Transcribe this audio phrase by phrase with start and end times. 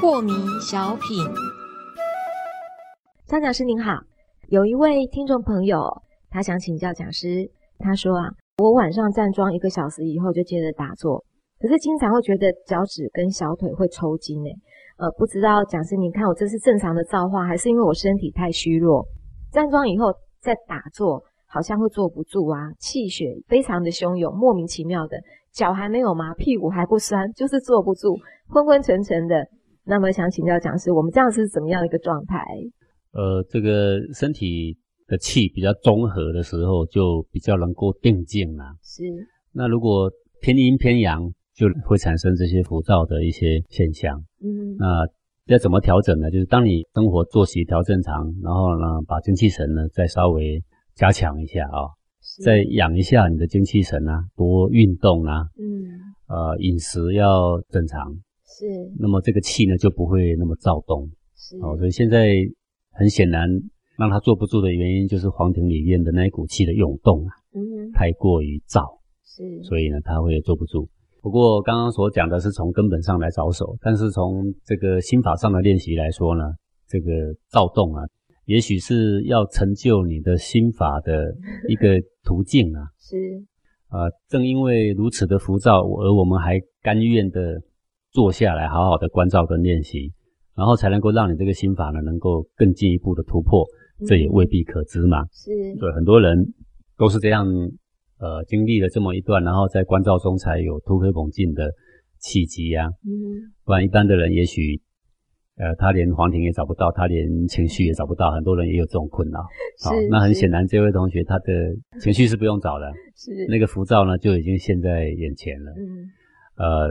[0.00, 1.24] 破迷小品，
[3.26, 4.00] 张讲师您好，
[4.48, 5.80] 有一位听众朋友，
[6.30, 11.24] 他想请教讲师，他说啊，我晚上站桩一个小时以后就接着打坐，
[11.60, 14.56] 可是经常会觉得脚趾跟小腿会抽筋诶，
[14.98, 19.06] 呃，不知道讲师您看我这是正常的造化，还是因为我身体太虚弱？
[19.52, 25.18] 站桩以后再打坐，好像会坐不住啊，气血非常的汹涌，莫名其妙的，
[25.52, 28.18] 脚还没有麻，屁股还不酸，就是坐不住，
[28.48, 29.46] 昏昏沉沉的。
[29.84, 32.44] 那么想请教讲师，我们这样是怎么样的一个状态？
[33.12, 38.74] 呃，这个身体的气比较中和的时候，就比较能够定静啦。
[38.82, 39.02] 是。
[39.52, 40.10] 那如果
[40.42, 44.22] 偏阴偏阳，就会产生这些浮躁的一些现象。
[44.42, 44.76] 嗯。
[44.78, 45.06] 那
[45.48, 46.30] 要怎么调整呢？
[46.30, 50.62] 就是当你生活作息调正常，然后呢，把精气神呢再稍微
[50.94, 51.88] 加强一下啊，
[52.44, 55.42] 再养一下你的精气神啊，多运动啊。
[55.58, 55.88] 嗯。
[56.28, 58.12] 呃，饮食要正常。
[58.44, 58.66] 是，
[58.98, 62.34] 那么这个气呢就不会那么躁动，是哦，所以现在
[62.90, 63.48] 很显然
[63.96, 70.88] 让他坐不住的原因就是黄庭里面的那一股气的涌动啊，嗯，太过于燥，是，所以呢他会坐不住。
[71.28, 76.42] 不过刚刚所讲的是从根本上来着手，但是从这个心法上的练习来说呢，
[76.88, 77.12] 这个
[77.50, 78.02] 躁动啊，
[78.46, 81.34] 也许是要成就你的心法的
[81.68, 83.16] 一个途径啊， 是，
[83.88, 87.60] 啊，正因为如此的浮躁，而我们还甘愿的。
[88.10, 90.10] 坐下来，好好的关照跟练习，
[90.56, 93.66] 然后才能够让你这个心法呢，能够更进一步的突破。
[94.06, 95.26] 这也未必可知嘛。
[95.30, 96.54] 是，对，很多人
[96.96, 97.46] 都是这样，
[98.18, 101.70] 呃，经历了这么一段，然后在关照中才有突飞猛进的
[102.18, 102.88] 契机呀。
[103.04, 104.80] 嗯，不然一般的人，也许，
[105.56, 109.40] 呃，他连黄庭也找不到，他连情绪也找不到，很多人也有这种困扰。
[109.84, 111.44] 好，那很显然，这位同学他的
[112.00, 115.72] 情绪是不用找的，是那个浮躁呢，就已经现在眼前了。
[115.76, 116.10] 嗯，
[116.56, 116.90] 呃。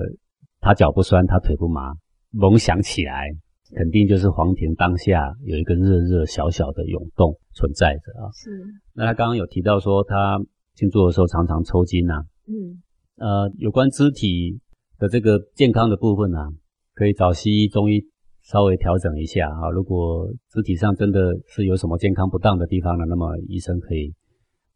[0.60, 1.94] 他脚不酸，他腿不麻，
[2.32, 3.30] 猛想起来，
[3.76, 8.26] 肯定就是黄庭当下有一个热热小小的涌动存在着啊。
[8.34, 8.50] 是。
[8.96, 10.40] 那他刚刚有提到说，他
[10.78, 12.22] 静坐的时候常常抽筋呐。
[12.48, 12.80] 嗯。
[13.18, 14.62] 呃，有关肢体
[15.00, 16.48] 的这个健康的部分啊，
[16.94, 18.06] 可以找西医、中医
[18.44, 19.72] 稍微调整一下啊。
[19.72, 24.14] 如果肢体上真的是有什么健康不当的地方呢，那么医生可以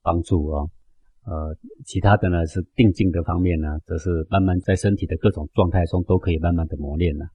[0.01, 0.65] 帮助啊。
[1.23, 7.27] 呃，其他的呢是定静的方面呢，则是慢慢在身体的各种状态中都可以慢慢的磨练了。